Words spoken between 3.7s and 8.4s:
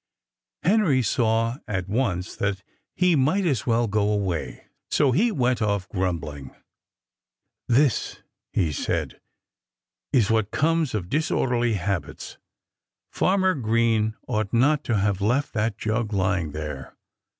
go away. So he went off grumbling. "This,"